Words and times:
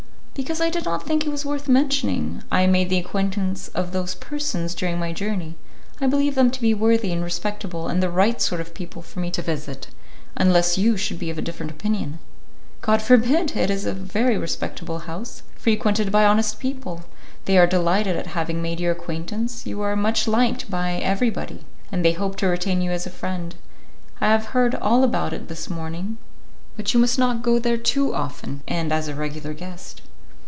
"Because 0.33 0.61
I 0.61 0.71
did 0.71 0.85
not 0.85 1.05
think 1.05 1.23
it 1.23 1.29
was 1.29 1.45
worth 1.45 1.67
mentioning. 1.67 2.41
I 2.51 2.65
made 2.65 2.89
the 2.89 2.97
acquaintance 2.97 3.67
of 3.75 3.91
those 3.91 4.15
persons 4.15 4.73
during 4.73 4.97
my 4.97 5.11
journey; 5.13 5.53
I 5.99 6.07
believe 6.07 6.33
them 6.33 6.49
to 6.49 6.61
be 6.61 6.73
worthy 6.73 7.11
and 7.11 7.23
respectable, 7.23 7.87
and 7.87 8.01
the 8.01 8.09
right 8.09 8.41
sort 8.41 8.59
of 8.59 8.73
people 8.73 9.03
for 9.03 9.19
me 9.19 9.29
to 9.31 9.41
visit, 9.43 9.89
unless 10.35 10.79
you 10.79 10.97
should 10.97 11.19
be 11.19 11.29
of 11.29 11.37
a 11.37 11.43
different 11.43 11.71
opinion." 11.71 12.17
"God 12.81 13.03
forbid! 13.03 13.55
It 13.55 13.69
is 13.69 13.85
a 13.85 13.93
very 13.93 14.35
respectable 14.35 14.99
house, 14.99 15.43
frequented 15.57 16.11
by 16.11 16.25
honest 16.25 16.59
people. 16.59 17.03
They 17.45 17.59
are 17.59 17.67
delighted 17.67 18.15
at 18.15 18.27
having 18.27 18.63
made 18.63 18.79
your 18.79 18.93
acquaintance; 18.93 19.67
you 19.67 19.81
are 19.81 19.95
much 19.95 20.27
liked 20.27 20.71
by 20.71 20.93
everybody, 20.93 21.65
and 21.91 22.03
they 22.03 22.13
hope 22.13 22.35
to 22.37 22.47
retain 22.47 22.81
you 22.81 22.89
as 22.89 23.05
a 23.05 23.11
friend; 23.11 23.53
I 24.19 24.29
have 24.29 24.45
heard 24.57 24.73
all 24.75 25.03
about 25.03 25.33
it 25.33 25.49
this 25.49 25.69
morning; 25.69 26.17
but 26.75 26.95
you 26.95 26.99
must 26.99 27.19
not 27.19 27.43
go 27.43 27.59
there 27.59 27.77
too 27.77 28.15
often 28.15 28.63
and 28.67 28.91
as 28.91 29.07
a 29.07 29.13
regular 29.13 29.53
guest." 29.53 30.01